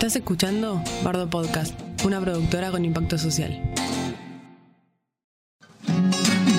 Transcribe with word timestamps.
Estás 0.00 0.16
escuchando 0.16 0.82
Bardo 1.04 1.28
Podcast, 1.28 1.74
una 2.06 2.18
productora 2.22 2.70
con 2.70 2.86
impacto 2.86 3.18
social. 3.18 3.60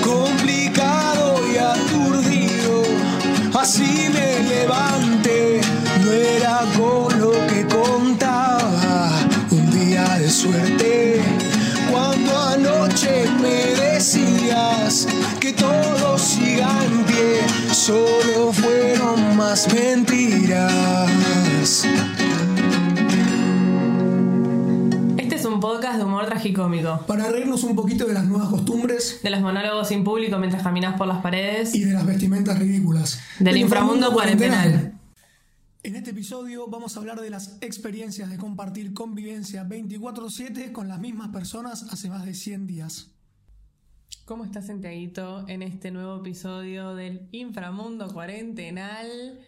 complicado 0.04 1.42
y 1.52 1.58
aturdido. 1.58 2.84
Así 3.60 4.10
me 4.14 4.44
levanté, 4.48 5.60
no 6.06 6.12
era 6.12 6.60
con 6.78 7.20
lo 7.20 7.32
que 7.48 7.66
contaba. 7.66 9.10
Un 9.50 9.72
día 9.72 10.20
de 10.20 10.30
suerte, 10.30 11.20
cuando 11.92 12.38
anoche 12.38 13.26
me 13.42 13.74
decías 13.74 15.08
que 15.40 15.52
todo 15.54 16.16
siga 16.20 16.70
en 16.86 17.04
pie, 17.06 17.42
solo 17.74 18.54
fueron 18.54 19.36
más 19.36 19.68
mentiras. 19.74 21.10
Tragicómico, 26.32 27.04
Para 27.08 27.30
reírnos 27.30 27.64
un 27.64 27.76
poquito 27.76 28.06
de 28.06 28.14
las 28.14 28.26
nuevas 28.26 28.48
costumbres 28.48 29.20
de 29.22 29.30
los 29.30 29.42
monólogos 29.42 29.90
sin 29.90 30.04
público 30.06 30.38
mientras 30.38 30.64
caminas 30.64 30.98
por 30.98 31.08
las 31.08 31.22
paredes. 31.22 31.76
y 31.76 31.84
de 31.84 31.92
las 31.94 32.06
vestimentas 32.06 32.58
ridículas. 32.58 33.20
Del 33.40 33.58
inframundo 33.58 34.14
cuarentenal. 34.14 34.98
En 35.84 35.96
este 35.96 36.12
episodio 36.12 36.68
vamos 36.68 36.96
a 36.96 37.00
hablar 37.02 37.20
de 37.20 37.30
las 37.30 37.58
experiencias 37.60 38.30
de 38.30 38.38
compartir 38.38 38.94
convivencia 38.94 39.64
24/7 39.66 40.72
con 40.72 40.88
las 40.88 41.00
mismas 41.00 41.30
personas 41.30 41.84
hace 41.92 42.08
más 42.08 42.24
de 42.24 42.34
100 42.34 42.66
días. 42.66 43.10
¿Cómo 44.24 44.46
estás, 44.46 44.68
Santiaguito, 44.68 45.46
en 45.50 45.64
este 45.64 45.92
nuevo 45.92 46.18
episodio 46.18 46.96
del 46.96 47.28
inframundo 47.32 48.08
cuarentenal? 48.14 49.40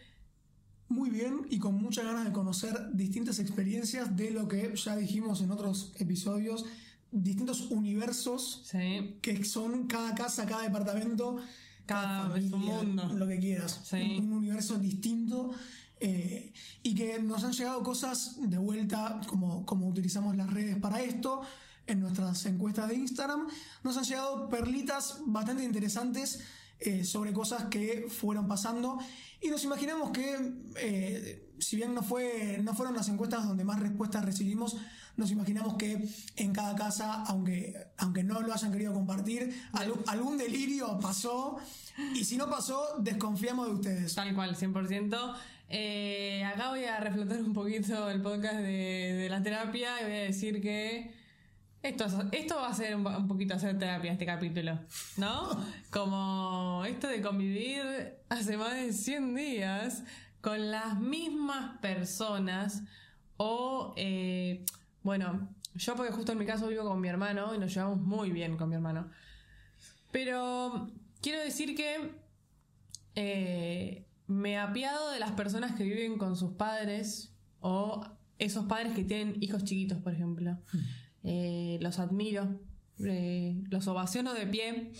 Muy 0.90 1.10
bien 1.10 1.42
y 1.50 1.60
con 1.60 1.76
muchas 1.82 2.06
ganas 2.06 2.26
de 2.26 2.32
conocer 2.32 2.90
distintas 2.94 3.40
experiencias 3.40 4.16
de 4.16 4.32
lo 4.32 4.48
que 4.48 4.76
ya 4.76 4.96
dijimos 4.96 5.42
en 5.42 5.52
otros 5.52 5.94
episodios, 5.98 6.66
distintos 7.12 7.62
universos 7.72 8.62
Sí, 8.66 9.18
que 9.22 9.44
son 9.46 9.88
cada 9.88 10.14
casa, 10.14 10.46
cada 10.46 10.64
departamento, 10.64 11.38
Cada- 11.86 12.36
mundo. 12.38 13.12
lo 13.16 13.28
que 13.28 13.40
quieras. 13.40 13.82
Sí. 13.84 14.18
Un, 14.20 14.26
un 14.28 14.34
universo 14.34 14.78
distinto 14.78 15.52
eh, 16.00 16.52
y 16.84 16.94
que 16.96 17.20
nos 17.20 17.44
han 17.44 17.54
llegado 17.54 17.82
cosas 17.82 18.36
de 18.40 18.58
vuelta, 18.58 19.22
como, 19.28 19.66
como 19.66 19.88
utilizamos 19.88 20.36
las 20.36 20.52
redes 20.52 20.78
para 20.78 21.02
esto, 21.02 21.42
en 21.88 22.00
nuestras 22.02 22.46
encuestas 22.46 22.90
de 22.90 22.96
Instagram, 22.96 23.48
nos 23.84 23.98
han 23.98 24.04
llegado 24.06 24.48
perlitas 24.50 25.20
bastante 25.26 25.64
interesantes 25.64 26.40
eh, 26.86 27.06
sobre 27.06 27.32
cosas 27.32 27.66
que 27.66 28.08
fueron 28.10 28.48
pasando 28.48 29.00
y 29.40 29.50
nos 29.50 29.64
imaginamos 29.64 30.12
que, 30.12 30.54
eh, 30.78 31.50
si 31.60 31.78
bien 31.78 31.94
no, 31.94 32.04
fue, 32.04 32.60
no 32.62 32.74
fueron 32.74 32.94
las 32.94 33.08
encuestas 33.08 33.48
donde 33.48 33.64
más 33.64 33.80
respuestas 33.80 34.26
recibimos, 34.26 34.76
nos 35.16 35.32
imaginamos 35.32 35.76
que 35.76 36.08
en 36.36 36.54
cada 36.54 36.76
casa, 36.76 37.24
aunque, 37.24 37.76
aunque 37.98 38.24
no 38.24 38.42
lo 38.42 38.54
hayan 38.54 38.72
querido 38.72 38.94
compartir, 38.94 39.54
algún, 39.72 40.04
algún 40.08 40.38
delirio 40.38 41.00
pasó 41.00 41.58
y 42.16 42.26
si 42.26 42.36
no 42.36 42.50
pasó, 42.50 42.98
desconfiamos 43.00 43.68
de 43.68 43.74
ustedes. 43.74 44.16
tal 44.16 44.34
cual, 44.36 44.56
100%. 44.56 45.36
Eh, 45.70 46.44
acá 46.44 46.70
voy 46.70 46.84
a 46.84 47.00
reflotar 47.00 47.42
un 47.42 47.54
poquito 47.54 48.10
el 48.10 48.22
podcast 48.22 48.56
de, 48.56 49.14
de 49.14 49.30
la 49.30 49.42
terapia 49.42 50.02
y 50.02 50.04
voy 50.04 50.14
a 50.14 50.24
decir 50.24 50.62
que 50.62 51.23
esto, 51.84 52.06
es- 52.06 52.14
esto 52.32 52.56
va 52.56 52.70
a 52.70 52.74
ser 52.74 52.96
un, 52.96 53.06
un 53.06 53.28
poquito 53.28 53.54
hacer 53.54 53.78
terapia 53.78 54.12
este 54.14 54.26
capítulo, 54.26 54.80
¿no? 55.18 55.50
Como 55.92 56.84
esto 56.86 57.08
de 57.08 57.22
convivir 57.22 57.84
hace 58.30 58.58
más 58.58 58.74
de 58.74 58.92
100 58.94 59.36
días 59.36 60.04
con 60.42 60.72
las 60.72 61.00
mismas 61.00 61.78
personas 61.80 62.82
o, 63.38 63.94
eh, 63.98 64.66
bueno, 65.04 65.50
yo 65.76 65.96
porque 65.96 66.12
justo 66.12 66.32
en 66.34 66.38
mi 66.40 66.46
caso 66.46 66.68
vivo 66.68 66.84
con 66.84 67.00
mi 67.02 67.08
hermano 67.08 67.54
y 67.56 67.58
nos 67.60 67.74
llevamos 67.74 68.00
muy 68.00 68.32
bien 68.32 68.58
con 68.58 68.70
mi 68.70 68.76
hermano. 68.76 69.10
Pero 70.12 70.90
quiero 71.22 71.40
decir 71.42 71.76
que 71.76 72.12
eh, 73.16 74.06
me 74.28 74.58
apiado 74.58 75.12
de 75.12 75.20
las 75.20 75.32
personas 75.32 75.76
que 75.76 75.84
viven 75.84 76.18
con 76.18 76.36
sus 76.36 76.54
padres 76.54 77.34
o 77.60 78.06
esos 78.40 78.66
padres 78.66 78.94
que 78.94 79.04
tienen 79.04 79.38
hijos 79.42 79.64
chiquitos, 79.64 79.98
por 80.00 80.14
ejemplo. 80.14 80.58
Eh, 81.24 81.78
los 81.82 82.00
admiro, 82.00 82.60
eh, 83.00 83.56
los 83.70 83.88
ovaciono 83.88 84.34
de 84.34 84.48
pie. 84.48 84.92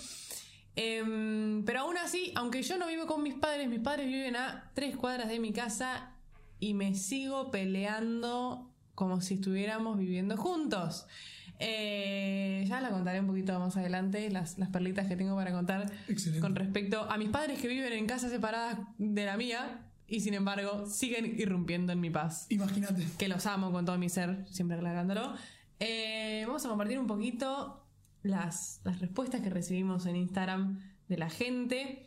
Em, 0.76 1.64
pero 1.66 1.82
aún 1.82 1.98
así, 1.98 2.32
aunque 2.36 2.64
yo 2.64 2.78
no 2.78 2.88
vivo 2.88 3.06
con 3.06 3.22
mis 3.22 3.36
padres, 3.36 3.70
mis 3.70 3.80
padres 3.80 4.08
viven 4.08 4.36
a 4.36 4.72
tres 4.74 4.96
cuadras 4.96 5.30
de 5.30 5.40
mi 5.40 5.54
casa 5.54 6.12
y 6.60 6.74
me 6.74 6.96
sigo 6.96 7.52
peleando 7.52 8.72
como 8.96 9.22
si 9.22 9.36
estuviéramos 9.36 9.98
viviendo 9.98 10.38
juntos. 10.38 11.06
Eh, 11.60 12.66
ya 12.68 12.82
la 12.82 12.90
contaré 12.90 13.20
un 13.20 13.28
poquito 13.28 13.58
más 13.60 13.78
adelante, 13.78 14.30
las, 14.30 14.58
las 14.58 14.70
perlitas 14.70 15.08
que 15.08 15.16
tengo 15.16 15.36
para 15.36 15.52
contar 15.52 15.92
Excelente. 16.08 16.42
con 16.42 16.56
respecto 16.56 17.10
a 17.10 17.18
mis 17.18 17.30
padres 17.30 17.62
que 17.62 17.68
viven 17.68 17.94
en 17.94 18.08
casas 18.08 18.32
separadas 18.32 18.80
de 18.98 19.26
la 19.26 19.38
mía 19.38 19.82
y 20.08 20.22
sin 20.22 20.34
embargo 20.34 20.86
siguen 20.88 21.40
irrumpiendo 21.40 21.94
en 21.94 22.00
mi 22.02 22.10
paz. 22.10 22.48
Imagínate. 22.50 23.06
Que 23.18 23.28
los 23.28 23.46
amo 23.46 23.72
con 23.72 23.86
todo 23.86 23.98
mi 23.98 24.10
ser, 24.10 24.46
siempre 24.50 24.78
aclarándolo. 24.78 25.34
Eh, 25.86 26.44
vamos 26.48 26.66
a 26.66 26.70
compartir 26.70 26.98
un 26.98 27.08
poquito 27.08 27.86
las, 28.22 28.80
las 28.86 29.00
respuestas 29.02 29.42
que 29.42 29.50
recibimos 29.50 30.06
en 30.06 30.16
Instagram 30.16 30.80
de 31.10 31.18
la 31.18 31.30
gente. 31.30 32.06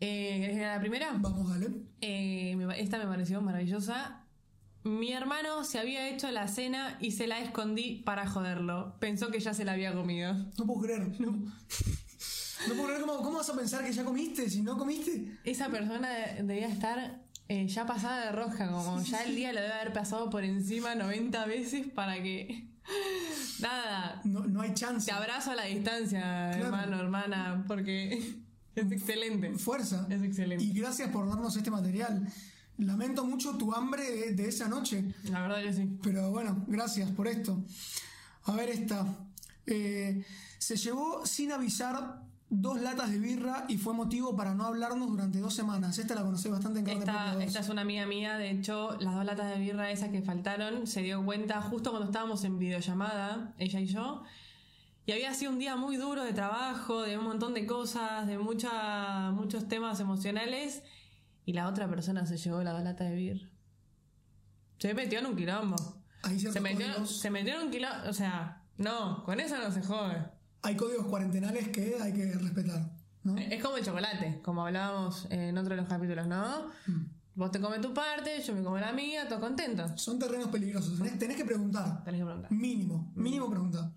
Eh, 0.00 0.36
¿querés 0.40 0.50
que 0.54 0.60
lea 0.60 0.74
la 0.74 0.80
primera? 0.80 1.08
Vamos, 1.18 1.50
dale. 1.50 1.68
Eh, 2.00 2.56
esta 2.76 2.98
me 2.98 3.06
pareció 3.06 3.40
maravillosa. 3.40 4.24
Mi 4.84 5.12
hermano 5.12 5.64
se 5.64 5.80
había 5.80 6.08
hecho 6.08 6.30
la 6.30 6.46
cena 6.46 6.96
y 7.00 7.10
se 7.10 7.26
la 7.26 7.40
escondí 7.40 8.02
para 8.06 8.28
joderlo. 8.28 8.94
Pensó 9.00 9.30
que 9.32 9.40
ya 9.40 9.52
se 9.52 9.64
la 9.64 9.72
había 9.72 9.92
comido. 9.92 10.34
No 10.56 10.66
puedo 10.66 10.82
creer. 10.82 11.08
No, 11.20 11.32
no 12.68 12.74
puedo 12.74 12.86
creer. 12.88 13.00
¿Cómo, 13.02 13.16
¿Cómo 13.18 13.38
vas 13.38 13.50
a 13.50 13.56
pensar 13.56 13.84
que 13.84 13.92
ya 13.92 14.04
comiste 14.04 14.48
si 14.50 14.62
no 14.62 14.76
comiste? 14.78 15.38
Esa 15.44 15.68
persona 15.68 16.10
de- 16.10 16.42
debía 16.42 16.68
estar 16.68 17.20
eh, 17.48 17.66
ya 17.68 17.86
pasada 17.86 18.26
de 18.26 18.32
roja, 18.32 18.68
como 18.70 19.00
ya 19.02 19.22
el 19.24 19.34
día 19.36 19.52
lo 19.52 19.60
debe 19.60 19.72
haber 19.74 19.92
pasado 19.92 20.28
por 20.30 20.42
encima 20.44 20.94
90 20.94 21.44
veces 21.46 21.86
para 21.88 22.20
que... 22.22 22.66
Nada, 23.60 24.20
No, 24.24 24.40
no 24.46 24.60
hay 24.60 24.72
chance. 24.74 25.06
te 25.06 25.12
abrazo 25.12 25.50
a 25.50 25.54
la 25.56 25.64
distancia, 25.64 26.52
hermano, 26.52 27.00
hermana, 27.00 27.64
porque 27.66 28.12
es 28.74 28.92
excelente. 28.92 29.52
Fuerza. 29.54 30.06
Es 30.08 30.22
excelente. 30.22 30.64
Y 30.64 30.72
gracias 30.72 31.10
por 31.10 31.28
darnos 31.28 31.56
este 31.56 31.70
material. 31.70 32.26
Lamento 32.78 33.24
mucho 33.24 33.56
tu 33.56 33.74
hambre 33.74 34.02
de, 34.08 34.34
de 34.34 34.48
esa 34.48 34.68
noche. 34.68 35.04
La 35.24 35.42
verdad 35.42 35.62
que 35.62 35.72
sí. 35.72 35.98
Pero 36.02 36.30
bueno, 36.30 36.64
gracias 36.68 37.10
por 37.10 37.26
esto. 37.26 37.64
A 38.44 38.52
ver 38.52 38.70
esta. 38.70 39.04
Eh, 39.66 40.24
se 40.58 40.76
llevó 40.76 41.26
sin 41.26 41.50
avisar 41.52 42.22
dos 42.50 42.80
latas 42.80 43.10
de 43.10 43.18
birra 43.18 43.66
y 43.68 43.76
fue 43.76 43.92
motivo 43.92 44.34
para 44.34 44.54
no 44.54 44.64
hablarnos 44.64 45.08
durante 45.08 45.38
dos 45.38 45.54
semanas. 45.54 45.98
Esta 45.98 46.14
la 46.14 46.22
conocí 46.22 46.48
bastante 46.48 46.80
en 46.80 46.86
carne. 46.86 47.00
Esta, 47.00 47.44
esta 47.44 47.60
es 47.60 47.68
una 47.68 47.82
amiga 47.82 48.06
mía, 48.06 48.38
de 48.38 48.50
hecho, 48.50 48.96
las 49.00 49.14
dos 49.14 49.24
latas 49.24 49.50
de 49.50 49.58
birra 49.58 49.90
esas 49.90 50.10
que 50.10 50.22
faltaron, 50.22 50.86
se 50.86 51.02
dio 51.02 51.24
cuenta 51.24 51.60
justo 51.60 51.90
cuando 51.90 52.06
estábamos 52.06 52.44
en 52.44 52.58
videollamada, 52.58 53.54
ella 53.58 53.80
y 53.80 53.86
yo. 53.86 54.22
Y 55.04 55.12
había 55.12 55.32
sido 55.34 55.52
un 55.52 55.58
día 55.58 55.76
muy 55.76 55.96
duro 55.96 56.22
de 56.24 56.32
trabajo, 56.32 57.02
de 57.02 57.16
un 57.16 57.24
montón 57.24 57.54
de 57.54 57.66
cosas, 57.66 58.26
de 58.26 58.38
mucha, 58.38 59.30
muchos 59.30 59.66
temas 59.66 60.00
emocionales. 60.00 60.82
Y 61.46 61.54
la 61.54 61.66
otra 61.66 61.88
persona 61.88 62.26
se 62.26 62.36
llevó 62.36 62.62
las 62.62 62.74
dos 62.74 62.82
latas 62.82 63.08
de 63.08 63.14
birra. 63.14 63.48
Se 64.78 64.92
metió 64.92 65.18
en 65.20 65.26
un 65.26 65.36
quilombo. 65.36 65.76
Hay 66.22 66.34
Se 66.34 66.40
ciertos 66.40 66.62
metió, 66.62 67.06
se 67.06 67.30
metió 67.30 67.54
en 67.54 67.66
un 67.66 67.70
quilombo. 67.70 68.08
O 68.08 68.12
sea, 68.12 68.62
no, 68.76 69.24
con 69.24 69.40
eso 69.40 69.56
no 69.56 69.72
se 69.72 69.82
jode. 69.82 70.37
Hay 70.62 70.76
códigos 70.76 71.06
cuarentenales 71.06 71.68
que 71.68 71.96
hay 72.00 72.12
que 72.12 72.32
respetar. 72.32 72.90
¿no? 73.24 73.36
Es 73.36 73.62
como 73.62 73.76
el 73.76 73.84
chocolate, 73.84 74.40
como 74.42 74.66
hablábamos 74.66 75.26
en 75.30 75.56
otro 75.56 75.74
de 75.74 75.80
los 75.82 75.88
capítulos, 75.88 76.26
¿no? 76.26 76.68
Mm. 76.86 77.04
Vos 77.34 77.52
te 77.52 77.60
comes 77.60 77.80
tu 77.80 77.94
parte, 77.94 78.42
yo 78.42 78.54
me 78.54 78.64
como 78.64 78.78
la 78.78 78.92
mía, 78.92 79.28
todos 79.28 79.40
contentos. 79.40 80.00
Son 80.00 80.18
terrenos 80.18 80.48
peligrosos. 80.48 80.98
Tenés, 80.98 81.18
tenés 81.18 81.36
que 81.36 81.44
preguntar. 81.44 82.02
Tenés 82.02 82.20
que 82.20 82.24
preguntar. 82.24 82.50
Mínimo, 82.50 83.12
mínimo 83.14 83.48
preguntar. 83.48 83.92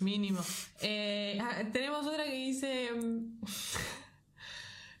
Mínimo. 0.00 0.40
Eh, 0.82 1.38
ah, 1.40 1.62
tenemos 1.72 2.06
otra 2.06 2.24
que 2.24 2.34
dice... 2.34 2.90
mm, 2.92 3.40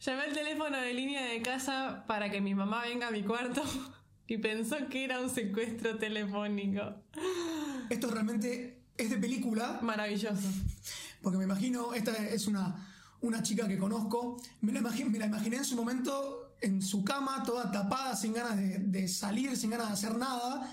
Llamé 0.00 0.22
al 0.22 0.32
teléfono 0.32 0.80
de 0.80 0.94
línea 0.94 1.26
de 1.26 1.42
casa 1.42 2.04
para 2.06 2.30
que 2.30 2.40
mi 2.40 2.54
mamá 2.54 2.82
venga 2.82 3.08
a 3.08 3.10
mi 3.10 3.24
cuarto 3.24 3.62
y 4.28 4.38
pensó 4.38 4.76
que 4.88 5.04
era 5.04 5.20
un 5.20 5.28
secuestro 5.28 5.98
telefónico. 5.98 6.94
Esto 7.90 8.08
realmente 8.10 8.77
es 8.98 9.10
de 9.10 9.16
película. 9.16 9.78
Maravilloso. 9.82 10.48
Porque 11.22 11.38
me 11.38 11.44
imagino, 11.44 11.94
esta 11.94 12.12
es 12.16 12.46
una, 12.46 12.86
una 13.22 13.42
chica 13.42 13.66
que 13.66 13.78
conozco, 13.78 14.40
me 14.60 14.72
la, 14.72 14.80
imagi- 14.80 15.08
me 15.08 15.18
la 15.18 15.26
imaginé 15.26 15.56
en 15.56 15.64
su 15.64 15.76
momento 15.76 16.44
en 16.60 16.82
su 16.82 17.04
cama, 17.04 17.42
toda 17.44 17.70
tapada, 17.70 18.16
sin 18.16 18.32
ganas 18.32 18.56
de, 18.56 18.78
de 18.80 19.06
salir, 19.08 19.56
sin 19.56 19.70
ganas 19.70 19.86
de 19.88 19.92
hacer 19.94 20.16
nada. 20.16 20.68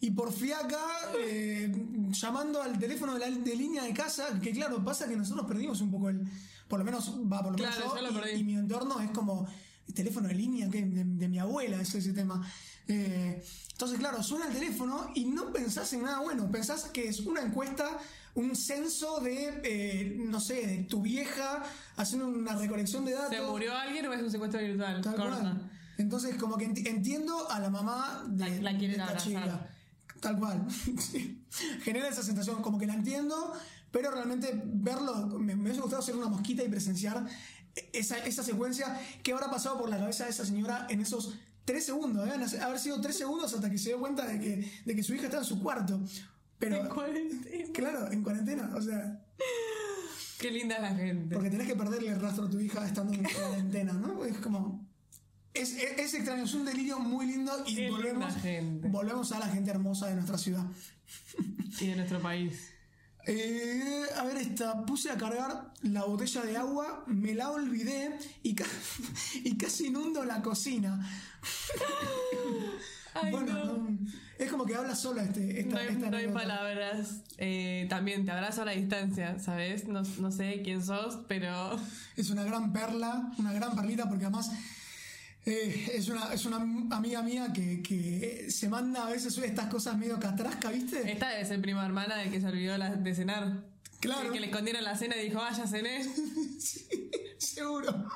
Y 0.00 0.10
por 0.12 0.32
fiaca, 0.32 0.80
eh, 1.18 1.72
llamando 2.10 2.62
al 2.62 2.78
teléfono 2.78 3.14
de, 3.14 3.20
la, 3.20 3.30
de 3.30 3.56
línea 3.56 3.82
de 3.82 3.92
casa, 3.92 4.38
que 4.40 4.52
claro, 4.52 4.84
pasa 4.84 5.08
que 5.08 5.16
nosotros 5.16 5.46
perdimos 5.46 5.80
un 5.80 5.90
poco 5.90 6.08
el. 6.08 6.22
Por 6.68 6.78
lo 6.78 6.84
menos, 6.84 7.14
va, 7.32 7.42
por 7.42 7.52
lo 7.52 7.58
menos 7.58 7.76
yo, 7.78 7.96
yo 7.96 8.10
lo 8.10 8.28
y, 8.28 8.44
mi 8.44 8.54
entorno 8.56 9.00
es 9.00 9.10
como. 9.10 9.46
Teléfono 9.94 10.28
de 10.28 10.34
línea 10.34 10.68
que 10.70 10.84
de, 10.84 11.04
de 11.04 11.28
mi 11.28 11.38
abuela, 11.38 11.80
es 11.80 11.94
ese 11.94 12.12
tema. 12.12 12.46
Eh, 12.86 13.42
entonces, 13.72 13.98
claro, 13.98 14.22
suena 14.22 14.46
el 14.46 14.52
teléfono 14.54 15.10
y 15.14 15.26
no 15.26 15.52
pensás 15.52 15.92
en 15.92 16.02
nada 16.02 16.20
bueno, 16.20 16.50
pensás 16.50 16.84
que 16.84 17.08
es 17.08 17.20
una 17.20 17.42
encuesta, 17.42 17.98
un 18.34 18.56
censo 18.56 19.20
de, 19.20 19.60
eh, 19.64 20.16
no 20.18 20.40
sé, 20.40 20.66
de 20.66 20.78
tu 20.84 21.02
vieja 21.02 21.62
haciendo 21.96 22.28
una 22.28 22.54
recolección 22.56 23.04
de 23.04 23.12
datos. 23.12 23.36
¿Se 23.36 23.42
murió 23.42 23.76
alguien 23.76 24.06
o 24.06 24.12
es 24.12 24.22
un 24.22 24.30
secuestro 24.30 24.60
virtual? 24.60 25.00
Tal 25.02 25.14
Corta. 25.16 25.40
cual. 25.40 25.70
Entonces, 25.98 26.36
como 26.36 26.56
que 26.56 26.66
enti- 26.68 26.86
entiendo 26.86 27.50
a 27.50 27.58
la 27.60 27.70
mamá 27.70 28.24
de, 28.28 28.48
La- 28.62 28.72
la 28.72 28.78
quieren 28.78 28.96
de 28.98 29.02
esta 29.04 29.16
chica. 29.16 29.70
Tal 30.20 30.38
cual. 30.38 30.66
Genera 31.82 32.08
esa 32.08 32.22
sensación, 32.22 32.62
como 32.62 32.78
que 32.78 32.86
la 32.86 32.94
entiendo, 32.94 33.52
pero 33.90 34.10
realmente 34.10 34.60
verlo, 34.64 35.26
me, 35.38 35.54
me 35.56 35.62
hubiese 35.64 35.80
gustado 35.80 36.02
ser 36.02 36.16
una 36.16 36.28
mosquita 36.28 36.62
y 36.62 36.68
presenciar 36.68 37.24
esa, 37.92 38.18
esa 38.18 38.42
secuencia 38.42 38.98
que 39.22 39.32
habrá 39.32 39.50
pasado 39.50 39.78
por 39.78 39.88
la 39.88 39.98
cabeza 39.98 40.24
de 40.24 40.30
esa 40.30 40.44
señora 40.44 40.86
en 40.90 41.00
esos 41.00 41.34
tres 41.64 41.84
segundos. 41.84 42.24
Deben 42.24 42.42
haber 42.62 42.78
sido 42.78 43.00
tres 43.00 43.16
segundos 43.16 43.52
hasta 43.54 43.70
que 43.70 43.78
se 43.78 43.90
dio 43.90 44.00
cuenta 44.00 44.26
de 44.26 44.38
que, 44.40 44.70
de 44.84 44.94
que 44.96 45.02
su 45.02 45.14
hija 45.14 45.24
estaba 45.24 45.42
en 45.42 45.48
su 45.48 45.62
cuarto. 45.62 46.00
Pero, 46.58 46.76
En 46.76 46.88
cuarentena. 46.88 47.72
claro, 47.72 48.10
en 48.10 48.22
cuarentena, 48.22 48.70
o 48.74 48.82
sea, 48.82 49.20
Qué 50.38 50.50
linda 50.50 50.78
la 50.78 50.94
gente. 50.94 51.34
porque 51.34 51.50
tenés 51.50 51.66
que 51.66 51.74
perderle 51.76 52.10
el 52.10 52.20
rastro 52.20 52.44
a 52.46 52.50
tu 52.50 52.60
hija 52.60 52.86
estando 52.86 53.12
en 53.12 53.22
cuarentena, 53.34 53.92
¿no? 53.92 54.24
Es 54.24 54.38
como. 54.38 54.86
Es, 55.54 55.72
es- 55.72 55.98
es 55.98 56.14
extraño, 56.14 56.44
es 56.44 56.54
un 56.54 56.64
delirio 56.64 56.98
muy 57.00 57.26
lindo 57.26 57.52
y 57.66 57.74
Qué 57.74 57.90
volvemos, 57.90 58.34
gente. 58.36 58.88
volvemos 58.88 59.32
a 59.32 59.38
la 59.40 59.48
gente 59.48 59.70
hermosa 59.70 60.06
de 60.08 60.14
nuestra 60.14 60.38
ciudad. 60.38 60.64
Y 61.80 61.86
de 61.88 61.96
nuestro 61.96 62.20
país. 62.20 62.70
Eh, 63.30 64.04
a 64.16 64.24
ver, 64.24 64.38
esta, 64.38 64.86
puse 64.86 65.10
a 65.10 65.18
cargar 65.18 65.70
la 65.82 66.04
botella 66.04 66.40
de 66.42 66.56
agua, 66.56 67.04
me 67.06 67.34
la 67.34 67.50
olvidé 67.50 68.18
y, 68.42 68.54
ca- 68.54 68.64
y 69.44 69.54
casi 69.58 69.88
inundo 69.88 70.24
la 70.24 70.40
cocina. 70.40 70.98
Ay, 73.14 73.30
bueno, 73.32 73.52
no. 73.52 73.64
no, 73.64 73.98
es 74.38 74.50
como 74.50 74.64
que 74.64 74.74
habla 74.76 74.94
sola 74.94 75.24
este, 75.24 75.60
esta, 75.60 75.74
No 75.74 75.80
hay, 75.80 75.88
esta 75.88 76.10
no 76.10 76.16
hay 76.16 76.28
palabras. 76.28 77.22
Eh, 77.36 77.86
también 77.90 78.24
te 78.24 78.30
abrazo 78.30 78.62
a 78.62 78.64
la 78.66 78.72
distancia, 78.72 79.38
¿sabes? 79.40 79.88
No, 79.88 80.02
no 80.20 80.30
sé 80.30 80.60
quién 80.62 80.84
sos, 80.84 81.18
pero 81.26 81.78
Es 82.16 82.30
una 82.30 82.44
gran 82.44 82.72
perla, 82.72 83.32
una 83.38 83.52
gran 83.52 83.74
perlita, 83.74 84.08
porque 84.08 84.24
además 84.26 84.50
eh, 85.50 85.92
es, 85.94 86.08
una, 86.08 86.32
es 86.32 86.44
una 86.46 86.56
amiga 86.96 87.22
mía 87.22 87.52
que, 87.52 87.82
que 87.82 88.50
se 88.50 88.68
manda 88.68 89.06
a 89.06 89.10
veces 89.10 89.36
estas 89.38 89.66
cosas 89.68 89.96
medio 89.96 90.18
catrasca, 90.18 90.70
¿viste? 90.70 91.10
esta 91.10 91.28
debe 91.30 91.44
ser 91.46 91.60
prima 91.60 91.84
hermana 91.86 92.16
del 92.16 92.30
que 92.30 92.40
se 92.40 92.46
olvidó 92.46 92.76
la- 92.78 92.94
de 92.94 93.14
cenar. 93.14 93.64
Claro. 94.00 94.26
El 94.28 94.32
que 94.32 94.40
le 94.40 94.46
escondieron 94.46 94.84
la 94.84 94.96
cena 94.96 95.16
y 95.16 95.24
dijo, 95.28 95.40
ah, 95.40 95.52
ya 95.56 95.66
cené. 95.66 96.04
Sí, 96.60 96.86
seguro, 97.38 98.06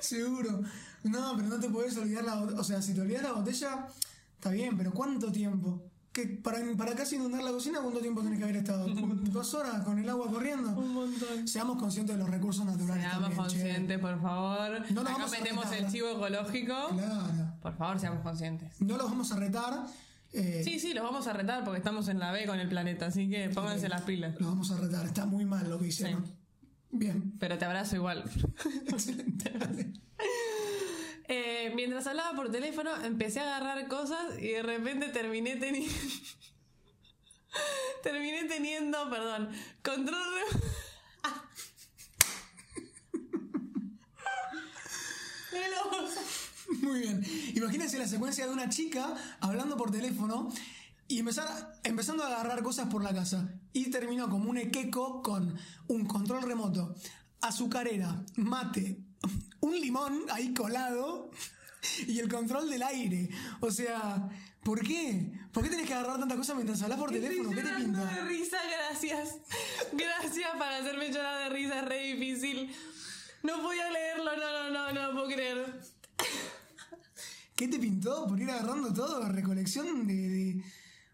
seguro. 0.00 0.62
No, 1.04 1.34
pero 1.36 1.48
no 1.48 1.60
te 1.60 1.68
puedes 1.68 1.96
olvidar 1.96 2.24
la 2.24 2.34
botella. 2.36 2.60
O 2.60 2.64
sea, 2.64 2.82
si 2.82 2.94
te 2.94 3.00
olvidas 3.02 3.22
la 3.22 3.32
botella, 3.32 3.86
está 4.34 4.50
bien, 4.50 4.76
pero 4.76 4.92
¿cuánto 4.92 5.30
tiempo? 5.30 5.90
Que 6.14 6.26
para, 6.28 6.58
para 6.78 6.94
casi 6.94 7.16
inundar 7.16 7.42
la 7.42 7.50
cocina, 7.50 7.80
¿cuánto 7.82 7.98
tiempo 8.00 8.22
tenés 8.22 8.38
que 8.38 8.44
haber 8.44 8.56
estado? 8.56 8.86
¿Dos 8.94 9.52
horas 9.54 9.82
con 9.82 9.98
el 9.98 10.08
agua 10.08 10.28
corriendo? 10.30 10.70
Un 10.70 10.94
montón. 10.94 11.48
Seamos 11.48 11.76
conscientes 11.76 12.16
de 12.16 12.22
los 12.22 12.30
recursos 12.30 12.64
naturales. 12.64 13.02
Seamos 13.02 13.20
también, 13.20 13.30
che. 13.32 13.36
conscientes, 13.58 13.98
por 13.98 14.22
favor. 14.22 14.90
No 14.92 15.02
nos 15.02 15.12
Acá 15.12 15.26
metemos 15.26 15.72
el 15.72 15.90
chivo 15.90 16.08
ecológico. 16.10 16.74
Claro. 16.92 17.52
Por 17.60 17.76
favor, 17.76 17.98
seamos 17.98 18.22
conscientes. 18.22 18.80
No 18.80 18.96
los 18.96 19.10
vamos 19.10 19.32
a 19.32 19.36
retar. 19.36 19.86
eh, 20.32 20.62
Sí, 20.64 20.78
sí, 20.78 20.94
los 20.94 21.02
vamos 21.02 21.26
a 21.26 21.32
retar 21.32 21.64
porque 21.64 21.78
estamos 21.78 22.06
en 22.08 22.20
la 22.20 22.30
B 22.30 22.46
con 22.46 22.60
el 22.60 22.68
planeta, 22.68 23.06
así 23.06 23.28
que 23.28 23.48
pónganse 23.50 23.88
las 23.88 24.02
pilas. 24.02 24.34
Los 24.38 24.48
vamos 24.48 24.70
a 24.70 24.76
retar. 24.78 25.04
Está 25.04 25.26
muy 25.26 25.44
mal 25.44 25.68
lo 25.68 25.80
que 25.80 25.88
hicieron. 25.88 26.24
Bien. 26.92 27.32
Pero 27.40 27.58
te 27.58 27.64
abrazo 27.64 27.96
igual. 27.96 28.22
Eh, 31.26 31.72
mientras 31.74 32.06
hablaba 32.06 32.36
por 32.36 32.50
teléfono, 32.50 32.90
empecé 33.04 33.40
a 33.40 33.56
agarrar 33.56 33.88
cosas 33.88 34.38
y 34.38 34.48
de 34.48 34.62
repente 34.62 35.08
terminé 35.08 35.56
teniendo. 35.56 35.92
terminé 38.02 38.44
teniendo, 38.44 39.08
perdón, 39.08 39.48
control 39.82 40.22
remoto. 40.22 40.84
Muy 46.82 47.00
bien. 47.00 47.24
Imagínense 47.54 47.98
la 47.98 48.06
secuencia 48.06 48.46
de 48.46 48.52
una 48.52 48.68
chica 48.68 49.14
hablando 49.40 49.76
por 49.76 49.90
teléfono 49.90 50.52
y 51.08 51.22
empezando 51.84 52.24
a 52.24 52.26
agarrar 52.26 52.62
cosas 52.62 52.88
por 52.88 53.02
la 53.02 53.14
casa. 53.14 53.52
Y 53.72 53.90
terminó 53.90 54.28
como 54.28 54.50
un 54.50 54.58
equeco 54.58 55.22
con 55.22 55.56
un 55.88 56.06
control 56.06 56.42
remoto, 56.42 56.94
azucarera, 57.40 58.24
mate, 58.36 58.98
un 59.64 59.80
limón 59.80 60.24
ahí 60.30 60.52
colado 60.52 61.30
y 62.06 62.18
el 62.18 62.28
control 62.28 62.68
del 62.70 62.82
aire. 62.82 63.28
O 63.60 63.70
sea, 63.70 64.28
¿por 64.62 64.80
qué? 64.86 65.32
¿Por 65.52 65.62
qué 65.62 65.70
tenés 65.70 65.86
que 65.86 65.94
agarrar 65.94 66.18
tantas 66.18 66.36
cosas 66.38 66.56
mientras 66.56 66.82
hablas 66.82 66.98
por 66.98 67.10
teléfono? 67.10 67.50
¿Qué 67.50 67.62
te 67.62 67.74
pinta? 67.74 68.04
de 68.04 68.20
risa, 68.22 68.58
gracias. 68.68 69.36
Gracias 69.92 70.50
para 70.58 70.78
hacerme 70.78 71.10
llorar 71.10 71.44
de 71.44 71.56
risa, 71.56 71.80
es 71.80 71.84
re 71.86 72.02
difícil. 72.14 72.74
No 73.42 73.62
podía 73.62 73.90
leerlo, 73.90 74.36
no, 74.36 74.70
no, 74.70 74.92
no, 74.92 74.92
no 74.92 75.12
puedo 75.12 75.28
creer. 75.34 75.80
¿Qué 77.56 77.68
te 77.68 77.78
pintó 77.78 78.26
por 78.26 78.40
ir 78.40 78.50
agarrando 78.50 78.92
todo? 78.92 79.28
Recolección 79.28 80.06
de... 80.06 80.14
de- 80.14 80.64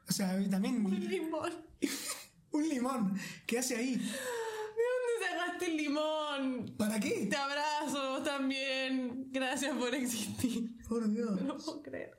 o 0.09 0.13
sea, 0.13 0.37
también... 0.51 0.85
Un 0.85 1.09
limón. 1.09 1.53
Un 2.53 2.69
limón. 2.69 3.21
¿Qué 3.47 3.61
hace 3.61 3.77
ahí? 3.77 4.01
¿De 5.21 5.27
dónde 5.29 5.41
sacaste 5.41 5.67
el 5.67 5.77
limón? 5.77 6.75
¿Para 6.79 6.99
qué? 6.99 7.27
Te 7.31 7.37
abrazo, 7.37 8.11
vos 8.11 8.25
también. 8.25 9.27
Gracias 9.31 9.77
por 9.77 9.95
existir. 9.95 10.71
Por 10.89 11.09
Dios. 11.13 11.41
No 11.43 11.57
puedo 11.59 11.83
creer. 11.83 12.19